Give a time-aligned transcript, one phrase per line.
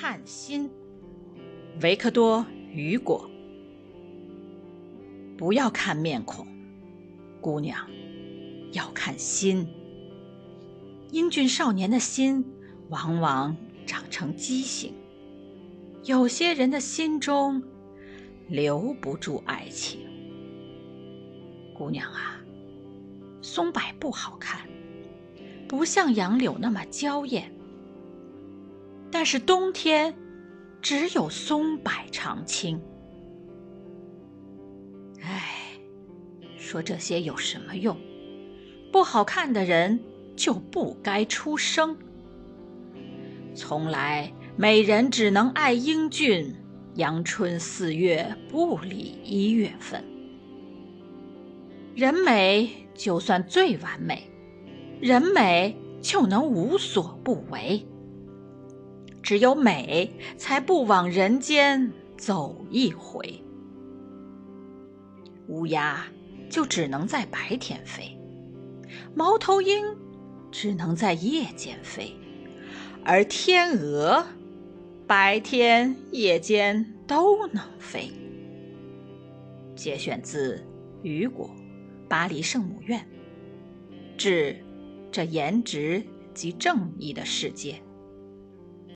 [0.00, 0.70] 看心。
[1.82, 2.38] 维克多·
[2.72, 3.30] 雨果。
[5.36, 6.46] 不要看面孔，
[7.38, 7.86] 姑娘，
[8.72, 9.68] 要看心。
[11.10, 12.46] 英俊少年的心，
[12.88, 13.54] 往往
[13.84, 14.94] 长成畸形。
[16.04, 17.62] 有些人的心中，
[18.48, 20.00] 留不住爱情。
[21.74, 22.40] 姑娘啊，
[23.42, 24.66] 松柏不好看，
[25.68, 27.52] 不像杨柳那么娇艳。
[29.10, 30.14] 但是冬天，
[30.80, 32.80] 只有松柏常青。
[35.20, 35.78] 唉，
[36.56, 37.96] 说这些有什么用？
[38.92, 40.00] 不好看的人
[40.36, 41.96] 就不该出生。
[43.54, 46.54] 从来美人只能爱英俊，
[46.94, 50.04] 阳春四月不理一月份。
[51.94, 54.30] 人美就算最完美，
[55.00, 57.84] 人美就能无所不为。
[59.22, 63.42] 只有美，才不往人间走一回。
[65.48, 66.06] 乌鸦
[66.48, 68.16] 就只能在白天飞，
[69.14, 69.84] 猫头鹰
[70.50, 72.14] 只能在夜间飞，
[73.04, 74.24] 而天鹅
[75.06, 78.10] 白天夜间都能飞。
[79.74, 80.64] 节选自
[81.02, 81.50] 雨果
[82.08, 83.00] 《巴黎圣母院》，
[84.16, 84.56] 致
[85.10, 87.82] 这颜值及正义的世界。